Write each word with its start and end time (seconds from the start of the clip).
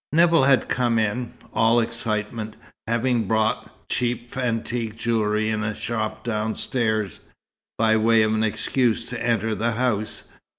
Nevill 0.11 0.45
had 0.45 0.67
come 0.67 0.97
in, 0.97 1.31
all 1.53 1.79
excitement, 1.79 2.55
having 2.87 3.27
bought 3.27 3.87
cheap 3.87 4.35
"antique" 4.35 4.97
jewellery 4.97 5.47
in 5.49 5.63
a 5.63 5.75
shop 5.75 6.23
downstairs, 6.23 7.19
by 7.77 7.95
way 7.97 8.23
of 8.23 8.33
an 8.33 8.41
excuse 8.43 9.05
to 9.09 9.23
enter 9.23 9.53
the 9.53 9.73
house. 9.73 10.23